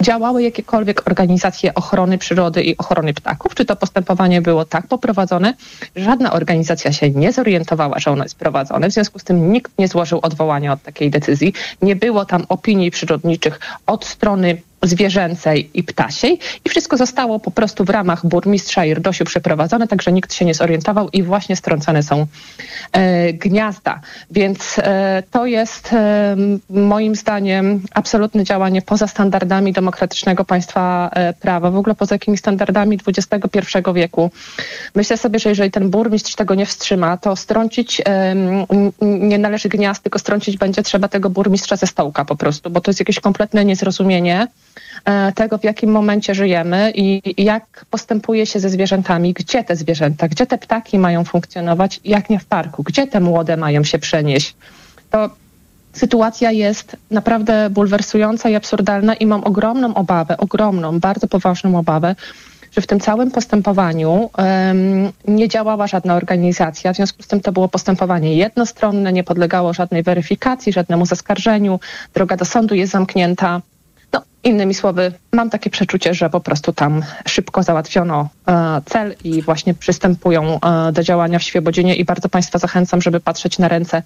[0.00, 5.54] działały jakiekolwiek organizacje ochrony przyrody i ochrony ptaków, czy to postępowanie było tak poprowadzone,
[5.96, 9.88] żadna organizacja się nie zorientowała, że ono jest prowadzone, w związku z tym nikt nie
[9.88, 11.52] złożył odwołania od takiej decyzji,
[11.82, 17.84] nie było tam opinii przyrodniczych od strony zwierzęcej i ptasiej i wszystko zostało po prostu
[17.84, 22.26] w ramach burmistrza Irdosiu przeprowadzone, także nikt się nie zorientował i właśnie strącane są
[22.92, 24.00] e, gniazda.
[24.30, 26.36] Więc e, to jest e,
[26.70, 32.98] moim zdaniem absolutne działanie poza standardami demokratycznego państwa e, prawa, w ogóle poza jakimiś standardami
[33.06, 33.58] XXI
[33.94, 34.30] wieku.
[34.94, 38.02] Myślę sobie, że jeżeli ten burmistrz tego nie wstrzyma, to strącić
[39.00, 42.90] nie należy gniazd, tylko strącić będzie trzeba tego burmistrza ze stołka po prostu, bo to
[42.90, 44.48] jest jakieś kompletne niezrozumienie E,
[45.34, 50.46] tego, w jakim momencie żyjemy i jak postępuje się ze zwierzętami, gdzie te zwierzęta, gdzie
[50.46, 54.56] te ptaki mają funkcjonować, jak nie w parku, gdzie te młode mają się przenieść.
[55.10, 55.30] To
[55.92, 62.14] sytuacja jest naprawdę bulwersująca i absurdalna i mam ogromną obawę, ogromną, bardzo poważną obawę,
[62.72, 67.52] że w tym całym postępowaniu um, nie działała żadna organizacja, w związku z tym to
[67.52, 71.80] było postępowanie jednostronne, nie podlegało żadnej weryfikacji, żadnemu zaskarżeniu,
[72.14, 73.60] droga do sądu jest zamknięta.
[74.44, 79.74] Innymi słowy, mam takie przeczucie, że po prostu tam szybko załatwiono e, cel i właśnie
[79.74, 84.02] przystępują e, do działania w Świebodzinie i bardzo Państwa zachęcam, żeby patrzeć na ręce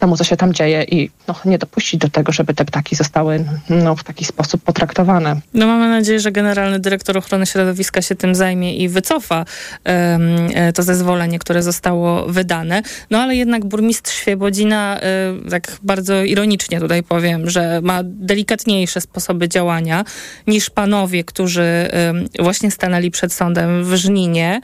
[0.00, 3.44] temu, co się tam dzieje i no, nie dopuścić do tego, żeby te ptaki zostały
[3.68, 5.40] no, w taki sposób potraktowane.
[5.54, 9.44] No mamy nadzieję, że generalny dyrektor ochrony środowiska się tym zajmie i wycofa
[9.84, 12.82] um, to zezwolenie, które zostało wydane.
[13.10, 19.48] No ale jednak burmistrz Świebodzina, um, tak bardzo ironicznie tutaj powiem, że ma delikatniejsze sposoby
[19.48, 20.04] działania
[20.46, 21.90] niż panowie, którzy
[22.38, 24.60] właśnie stanęli przed sądem w Żninie.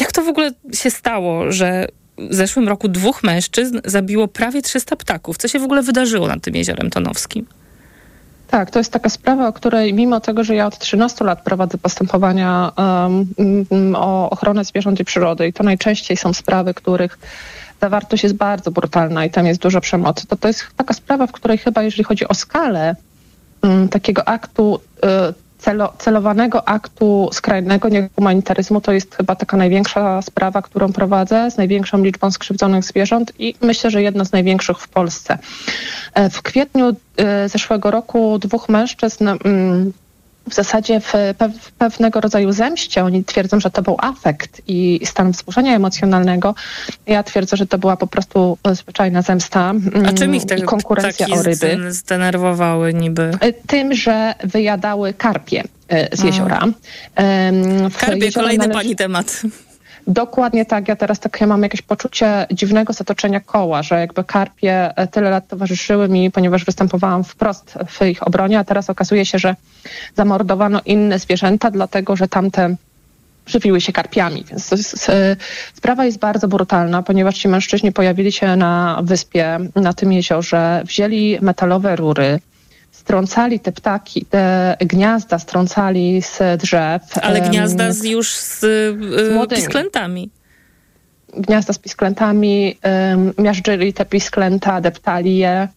[0.00, 1.86] Jak to w ogóle się stało, że
[2.30, 5.36] w zeszłym roku dwóch mężczyzn zabiło prawie 300 ptaków.
[5.36, 7.46] Co się w ogóle wydarzyło nad tym jeziorem Tonowskim?
[8.50, 11.78] Tak, to jest taka sprawa, o której mimo tego, że ja od 13 lat prowadzę
[11.78, 17.18] postępowania um, o ochronę zwierząt i przyrody i to najczęściej są sprawy, których
[17.80, 21.32] zawartość jest bardzo brutalna i tam jest dużo przemocy, to to jest taka sprawa, w
[21.32, 22.96] której chyba jeżeli chodzi o skalę
[23.62, 25.08] um, takiego aktu, y,
[25.60, 32.02] celo, celowanego aktu skrajnego niehumanitaryzmu to jest chyba taka największa sprawa, którą prowadzę z największą
[32.02, 35.38] liczbą skrzywdzonych zwierząt i myślę, że jedna z największych w Polsce.
[36.14, 39.92] E, w kwietniu e, zeszłego roku dwóch mężczyzn mm,
[40.50, 41.12] w zasadzie w
[41.78, 43.04] pewnego rodzaju zemście.
[43.04, 46.54] Oni twierdzą, że to był afekt i stan wzburzenia emocjonalnego.
[47.06, 49.72] Ja twierdzę, że to była po prostu zwyczajna zemsta
[50.08, 51.92] A czym ich i te konkurencja o ryby.
[51.92, 53.30] zdenerwowały niby?
[53.66, 56.66] Tym, że wyjadały karpie e, z jeziora.
[57.90, 59.42] W Karpie, jezioro kolejny należy- pani temat.
[60.06, 60.88] Dokładnie tak.
[60.88, 65.48] Ja teraz takie mam jakieś poczucie dziwnego zatoczenia koła, że jakby karpie e, tyle lat
[65.48, 69.56] towarzyszyły mi, ponieważ występowałam wprost w ich obronie, a teraz okazuje się, że
[70.14, 72.76] zamordowano inne zwierzęta, dlatego że tamte
[73.46, 74.44] żywiły się karpiami.
[74.50, 75.36] Więc jest, e,
[75.74, 81.38] sprawa jest bardzo brutalna, ponieważ ci mężczyźni pojawili się na wyspie, na tym jeziorze, wzięli
[81.40, 82.40] metalowe rury,
[83.10, 87.02] strącali te ptaki, te gniazda strącali z drzew.
[87.22, 89.62] Ale gniazda z, już z, y, młodymi.
[89.62, 90.30] pisklętami.
[91.36, 92.78] gniazda z pisklętami,
[93.38, 95.68] miażdżyli te pisklęta, deptali je.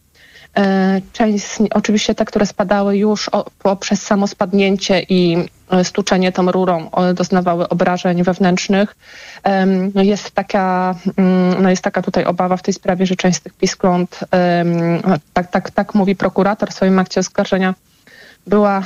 [0.57, 5.37] E, Część, z, oczywiście te, które spadały już o, poprzez samo spadnięcie i
[5.83, 8.95] stuczenie tą rurą doznawały obrażeń wewnętrznych.
[9.95, 13.41] No Jest taka, mm, no jest taka tutaj obawa w tej sprawie, że część z
[13.41, 14.19] tych piskląt,
[15.33, 17.73] tak, tak, tak mówi prokurator w swoim akcie oskarżenia,
[18.47, 18.83] była,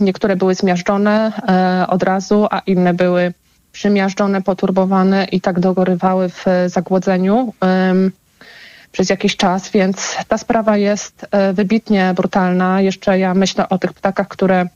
[0.00, 3.32] niektóre były zmiażdżone e, od razu, a inne były
[3.72, 8.12] przymiażdżone, poturbowane i tak dogorywały w zagłodzeniu em,
[8.92, 12.80] przez jakiś czas, więc ta sprawa jest e, wybitnie brutalna.
[12.80, 14.68] Jeszcze ja myślę o tych ptakach, które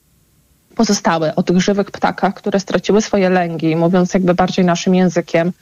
[0.81, 5.53] pozostały, o tych żywych ptakach, które straciły swoje lęgi, mówiąc jakby bardziej naszym językiem,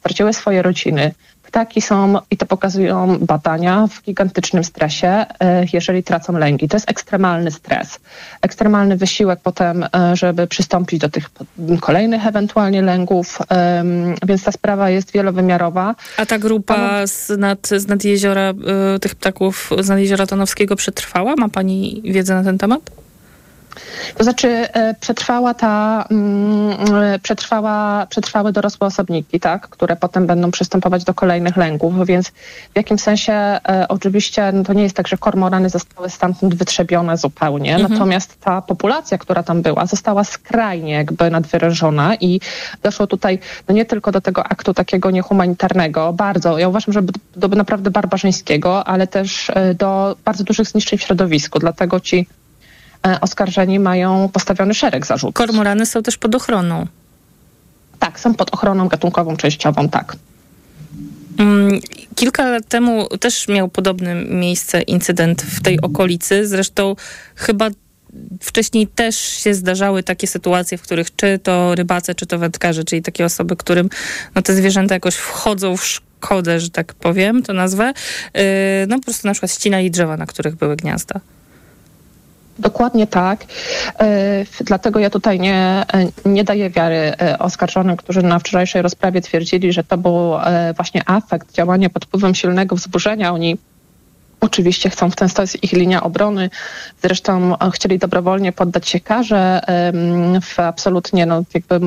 [0.00, 1.14] straciły swoje rodziny.
[1.42, 6.68] Ptaki są, i to pokazują badania, w gigantycznym stresie, e, jeżeli tracą lęgi.
[6.68, 8.00] To jest ekstremalny stres.
[8.42, 11.30] Ekstremalny wysiłek potem, e, żeby przystąpić do tych
[11.80, 13.38] kolejnych ewentualnie lęgów,
[14.26, 15.94] więc ta sprawa jest wielowymiarowa.
[16.16, 18.54] A ta grupa z nad, z nad jeziora,
[18.96, 21.34] y, tych ptaków z nad jeziora Tonowskiego przetrwała?
[21.36, 23.05] Ma pani wiedzę na ten temat?
[24.16, 30.50] To znaczy e, przetrwała ta, mm, e, przetrwała, przetrwały dorosłe osobniki, tak, które potem będą
[30.50, 35.08] przystępować do kolejnych lęków, więc w jakim sensie e, oczywiście no to nie jest tak,
[35.08, 37.92] że kormorany zostały stamtąd wytrzebione zupełnie, Mhm.
[37.92, 42.40] natomiast ta populacja, która tam była, została skrajnie jakby nadwyrężona i
[42.82, 47.12] doszło tutaj no nie tylko do tego aktu takiego niehumanitarnego, bardzo, ja uważam, że do,
[47.48, 52.26] do naprawdę barbarzyńskiego, ale też do bardzo dużych zniszczeń w środowisku, dlatego ci
[53.20, 55.34] oskarżeni mają postawiony szereg zarzutów.
[55.34, 56.86] Kormorany są też pod ochroną.
[57.98, 60.16] Tak, są pod ochroną gatunkową częściową, tak.
[61.38, 61.80] Mm,
[62.14, 66.48] Kilka lat temu też miał podobne miejsce incydent w tej okolicy.
[66.48, 66.96] Zresztą
[67.34, 67.68] chyba
[68.40, 73.02] wcześniej też się zdarzały takie sytuacje, w których czy to rybacy, czy to wędkarze, czyli
[73.02, 73.90] takie osoby, którym
[74.34, 77.92] no, te zwierzęta jakoś wchodzą w szkodę, że tak powiem, to nazwę,
[78.34, 78.42] yy,
[78.88, 81.20] no po prostu na przykład ścinali drzewa, na których były gniazda.
[82.58, 83.44] Dokładnie tak.
[83.98, 89.20] E, Dlatego ja tutaj nie, e, nie daję wiary e, oskarżonym, którzy na wczorajszej rozprawie
[89.20, 90.32] twierdzili, że to był
[90.76, 93.32] właśnie afekt, działanie pod wpływem silnego wzburzenia.
[93.32, 93.58] Oni
[94.40, 96.50] Oczywiście chcą w ten sposób, ich linia obrony.
[97.02, 99.60] Zresztą chcieli dobrowolnie poddać się karze.
[100.42, 101.80] W absolutnie, no, jakby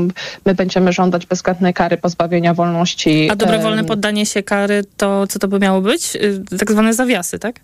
[0.45, 3.29] my będziemy żądać bezwzględnej kary pozbawienia wolności.
[3.32, 6.15] A dobrowolne poddanie się kary, to co to by miało być?
[6.15, 7.60] Yy, Tak zwane zawiasy, tak?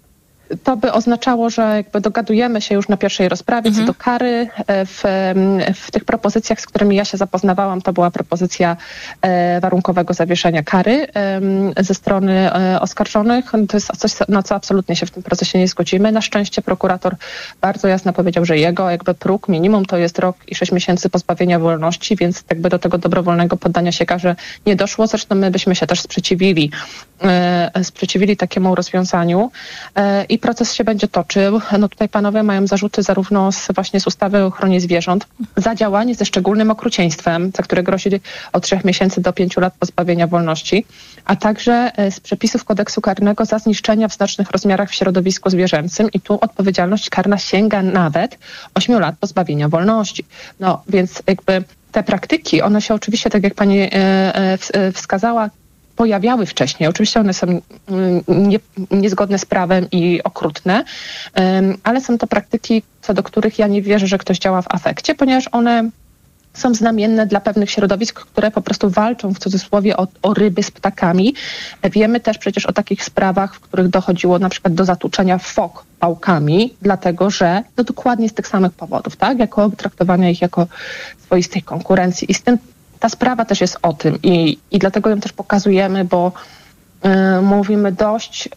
[0.64, 3.88] To by oznaczało, że jakby dogadujemy się już na pierwszej rozprawie Mhm.
[3.88, 4.48] co do kary.
[4.68, 5.04] E, W,
[5.76, 8.78] w tych propozycjach, z którymi ja się zapoznawałam, to była propozycja
[9.22, 11.08] e, warunkowego zawieszenia kary
[11.80, 13.54] ze strony e, oskarżonych.
[13.54, 16.12] No To jest coś, na co absolutnie się w tym procesie nie zgodzimy.
[16.12, 17.16] Na szczęście prokurator
[17.62, 21.60] bardzo jasno powiedział, że jego jakby próg minimum to jest rok i sześć miesięcy pozbawienia
[21.60, 25.08] wolności, więc jakby do tego dobrowolnego poddania się karze nie doszło.
[25.08, 26.72] Zresztą my byśmy się też sprzeciwili,
[27.84, 29.52] sprzeciwili takiemu rozwiązaniu.
[30.36, 31.62] I proces się będzie toczył.
[31.80, 36.16] No tutaj panowie mają zarzuty zarówno z, właśnie z ustawy o ochronie zwierząt za działanie
[36.16, 38.10] ze szczególnym okrucieństwem, za które grozi
[38.54, 40.86] od trzech miesięcy do pięciu lat pozbawienia wolności,
[41.26, 46.12] a także e, z przepisów kodeksu karnego za zniszczenia w znacznych rozmiarach w środowisku zwierzęcym
[46.12, 48.38] i tu odpowiedzialność karna sięga nawet
[48.74, 50.26] ośmiu lat pozbawienia wolności.
[50.60, 55.50] No więc jakby te praktyki, one się oczywiście, tak jak pani e, e, ws- wskazała,
[55.96, 56.90] pojawiały wcześniej.
[56.90, 58.60] Oczywiście one są mm, nie,
[58.92, 60.84] niezgodne z prawem i okrutne,
[61.84, 65.16] ale są to praktyki, co do których ja nie wierzę, że ktoś działa w afekcie,
[65.16, 65.90] ponieważ one
[66.54, 70.72] są znamienne dla pewnych środowisk, które po prostu walczą w cudzysłowie o, o ryby z
[70.72, 71.36] ptakami.
[71.84, 76.74] Wiemy też przecież o takich sprawach, w których dochodziło na przykład do zatłuczenia fok pałkami,
[76.82, 79.40] dlatego że no dokładnie z tych samych powodów, tak?
[79.40, 80.68] Jako traktowania ich jako
[81.26, 82.32] swoistej konkurencji.
[82.32, 82.58] I z tym
[83.06, 86.32] ta sprawa też jest o tym i, i dlatego ją też pokazujemy, bo
[87.06, 88.50] y, mówimy dość y,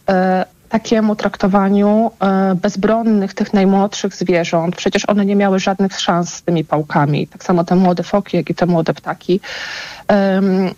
[0.69, 4.75] takiemu traktowaniu e, bezbronnych, tych najmłodszych zwierząt.
[4.75, 7.27] Przecież one nie miały żadnych szans z tymi pałkami.
[7.27, 9.39] Tak samo te młode foki, jak i te młode ptaki.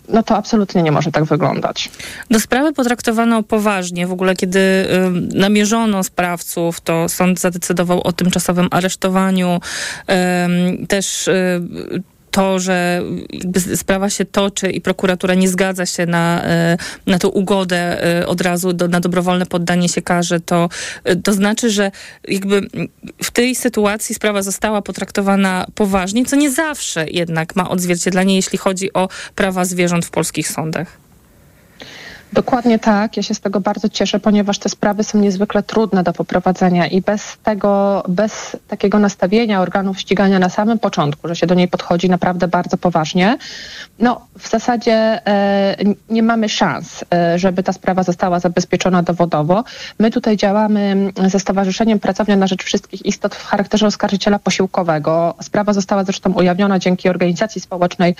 [0.08, 1.90] No to absolutnie nie może tak wyglądać.
[2.30, 4.06] Do sprawy potraktowano poważnie.
[4.06, 4.86] W ogóle, kiedy
[5.34, 9.60] namierzono sprawców, to sąd zadecydował o tymczasowym aresztowaniu.
[10.88, 11.28] Też
[12.32, 13.02] to, że
[13.74, 18.40] sprawa się toczy i prokuratura nie zgadza się na, e, na tę ugodę e, od
[18.40, 20.68] razu, do, na dobrowolne poddanie się karze, to,
[21.04, 21.90] e, to znaczy, że
[22.28, 22.68] jakby
[23.22, 28.92] w tej sytuacji sprawa została potraktowana poważnie, co nie zawsze jednak ma odzwierciedlenie, jeśli chodzi
[28.92, 31.01] o prawa zwierząt w polskich sądach.
[32.32, 33.16] Dokładnie tak.
[33.16, 37.00] Ja się z tego bardzo cieszę, ponieważ te sprawy są niezwykle trudne do poprowadzenia i
[37.00, 42.08] bez tego, bez takiego nastawienia organów ścigania na samym początku, że się do niej podchodzi
[42.08, 43.38] naprawdę bardzo poważnie,
[43.98, 44.92] no w zasadzie
[45.26, 45.76] e,
[46.08, 49.64] nie mamy szans, e, żeby ta sprawa została zabezpieczona dowodowo.
[49.98, 55.34] My tutaj działamy ze Stowarzyszeniem Pracownia na Rzecz Wszystkich Istot w charakterze oskarżyciela posiłkowego.
[55.42, 58.14] Sprawa została zresztą ujawniona dzięki organizacji społecznej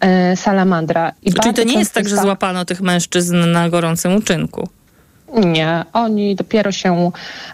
[0.00, 1.12] e, Salamandra.
[1.22, 4.68] I Czyli to nie jest tak, że złapano tych mężczyzn na gorącym uczynku.
[5.34, 7.10] Nie, oni dopiero się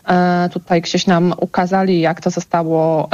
[0.08, 3.08] e, tutaj gdzieś nam ukazali, jak to zostało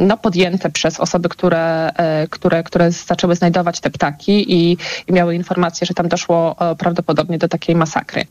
[0.00, 4.76] no, podjęte przez osoby, które, e, które, które zaczęły znajdować te ptaki i,
[5.08, 8.24] i miały informację, że tam doszło e, prawdopodobnie do takiej masakry.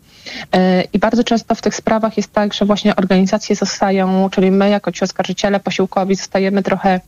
[0.93, 4.91] I bardzo często w tych sprawach jest tak, że właśnie organizacje zostają, czyli my jako
[4.91, 6.99] ci oskarżyciele posiłkowi zostajemy trochę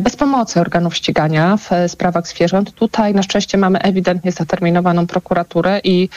[0.00, 2.74] bez pomocy organów ścigania w e, sprawach zwierząt.
[2.74, 6.08] Tutaj na szczęście mamy ewidentnie zaterminowaną prokuraturę i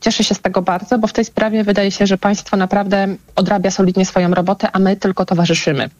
[0.00, 3.06] cieszę się z tego bardzo, bo w tej sprawie wydaje się, że państwo naprawdę
[3.36, 5.90] odrabia solidnie swoją robotę, a my tylko towarzyszymy.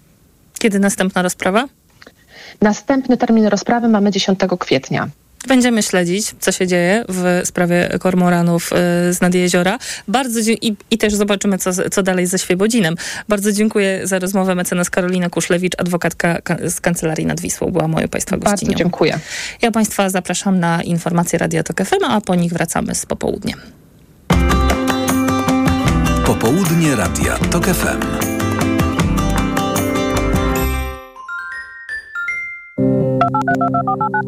[0.58, 1.68] Kiedy następna rozprawa?
[2.60, 5.08] Następny termin rozprawy mamy 10 kwietnia.
[5.46, 9.78] Będziemy śledzić, co się dzieje w sprawie kormoranów y, z nad jeziora.
[10.08, 12.94] Bardzo i, i też zobaczymy, co, co dalej ze Świebodzinem.
[13.28, 14.54] Bardzo dziękuję za rozmowę.
[14.54, 18.68] Mecenas Karolina Kuszlewicz, adwokatka z Kancelarii nad Wisłą, była moją Państwa gościnią.
[18.68, 19.18] Bardzo dziękuję.
[19.62, 23.60] Ja Państwa zapraszam na informacje Radio Tok FM, a po nich wracamy z popołudniem.
[26.26, 28.37] Popołudnie Radia Tok FM.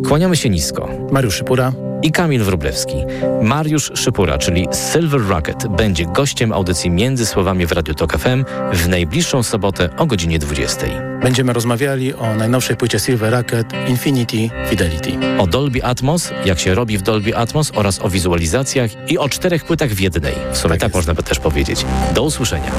[0.08, 0.88] Kłaniamy się nisko.
[1.10, 2.96] Mariusz Szypura i Kamil Wrublewski.
[3.42, 8.88] Mariusz Szypura, czyli Silver Rocket, będzie gościem audycji Między Słowami w Radiu Tok FM w
[8.88, 10.86] najbliższą sobotę o godzinie 20.
[11.22, 15.12] Będziemy rozmawiali o najnowszej płycie Silver Rocket Infinity Fidelity.
[15.38, 19.64] O Dolby Atmos, jak się robi w Dolby Atmos oraz o wizualizacjach i o czterech
[19.64, 20.34] płytach w jednej.
[20.52, 21.86] W sumie tak, tak można by też powiedzieć.
[22.14, 22.70] Do usłyszenia.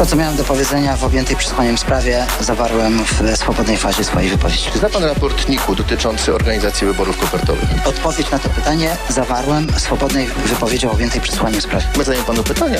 [0.00, 4.70] Wszystko, co miałem do powiedzenia w objętej przesłaniem sprawie, zawarłem w swobodnej fazie swojej wypowiedzi.
[4.78, 7.68] Zna pan raport NIK-u dotyczący organizacji wyborów kopertowych?
[7.84, 11.86] Odpowiedź na to pytanie zawarłem w swobodnej wypowiedzi o objętej przesłaniem sprawie.
[11.96, 12.78] My zadajemy panu pytania,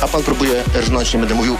[0.00, 1.56] a pan próbuje rżnąć, nie będę mówił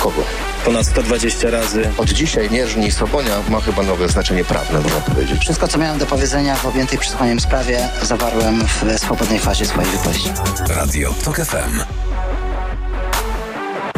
[0.00, 0.22] kogo.
[0.64, 1.90] Ponad 120 razy.
[1.98, 5.40] Od dzisiaj Nierżni i Sobonia ma chyba nowe znaczenie prawne, można powiedzieć.
[5.40, 10.32] Wszystko, co miałem do powiedzenia w objętej przesłaniem sprawie, zawarłem w swobodnej fazie swojej wypowiedzi.
[10.68, 11.93] Radio TOK FM.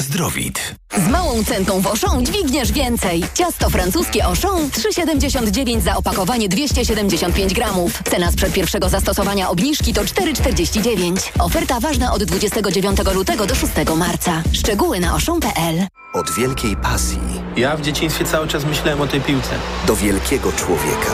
[0.00, 0.74] Zdrowit.
[0.96, 3.24] Z małą cenką w Auchan dźwigniesz więcej.
[3.34, 8.02] Ciasto francuskie Auchan 3,79 za opakowanie 275 gramów.
[8.10, 11.30] Cena sprzed pierwszego zastosowania obniżki to 4,49.
[11.38, 14.42] Oferta ważna od 29 lutego do 6 marca.
[14.52, 17.18] Szczegóły na Auchan.pl Od wielkiej pasji.
[17.56, 19.50] Ja w dzieciństwie cały czas myślałem o tej piłce.
[19.86, 21.12] Do wielkiego człowieka.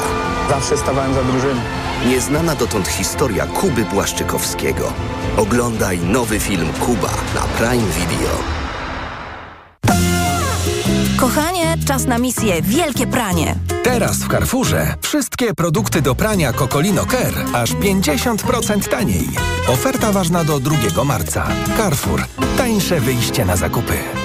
[0.49, 1.61] Zawsze stawałem za drużyną.
[2.07, 4.93] Nieznana dotąd historia Kuby Błaszczykowskiego.
[5.37, 8.60] Oglądaj nowy film Kuba na Prime Video.
[11.21, 13.55] Kochanie, czas na misję Wielkie Pranie.
[13.83, 19.29] Teraz w Carrefourze wszystkie produkty do prania Cocolino Care aż 50% taniej.
[19.69, 21.49] Oferta ważna do 2 marca.
[21.77, 22.25] Carrefour.
[22.57, 24.20] Tańsze wyjście na zakupy.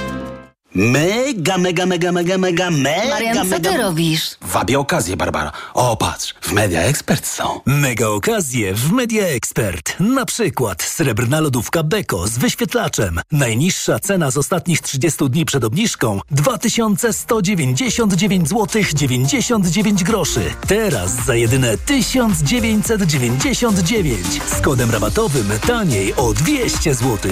[0.77, 3.71] Mega, mega, mega, mega, mega, mega, Marian, co mega...
[3.71, 4.21] ty robisz?
[4.41, 5.51] Wabię okazję, Barbara.
[5.73, 7.59] O, patrz, w Media Expert są.
[7.65, 9.95] Mega okazje w Media Expert.
[9.99, 13.19] Na przykład srebrna lodówka Beko z wyświetlaczem.
[13.31, 20.41] Najniższa cena z ostatnich 30 dni przed obniżką 2199 zł 99 groszy.
[20.67, 24.25] Teraz za jedyne 1999
[24.57, 27.31] z kodem rabatowym taniej o 200 zł.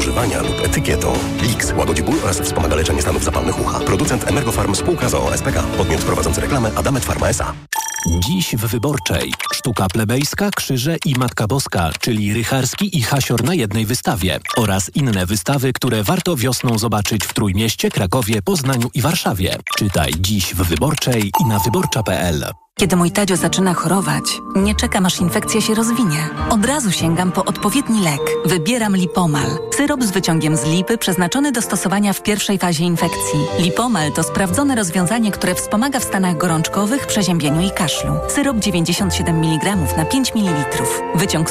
[0.01, 1.13] używania lub etykietą.
[1.41, 3.79] Lix łagodzi ból oraz wspomaga leczenie stanów zapalnych ucha.
[3.79, 5.63] Producent Emergofarm spółka z OO SPK.
[5.77, 7.80] Podmiot prowadzący reklamę Adamet Pharma S.A.
[8.07, 9.33] Dziś w Wyborczej.
[9.53, 15.25] Sztuka plebejska, krzyże i Matka Boska, czyli Rycharski i Hasior na jednej wystawie oraz inne
[15.25, 19.57] wystawy, które warto wiosną zobaczyć w Trójmieście, Krakowie, Poznaniu i Warszawie.
[19.77, 22.45] Czytaj dziś w Wyborczej i na wyborcza.pl.
[22.81, 24.23] Kiedy mój Tadzio zaczyna chorować,
[24.55, 26.29] nie czekam aż infekcja się rozwinie.
[26.49, 28.21] Od razu sięgam po odpowiedni lek.
[28.45, 29.57] Wybieram Lipomal.
[29.77, 33.39] Syrop z wyciągiem z lipy przeznaczony do stosowania w pierwszej fazie infekcji.
[33.59, 38.13] Lipomal to sprawdzone rozwiązanie, które wspomaga w stanach gorączkowych, przeziębieniu i kaszlu.
[38.35, 39.65] Syrop 97 mg
[39.97, 40.83] na 5 ml.
[41.15, 41.31] Wyciąg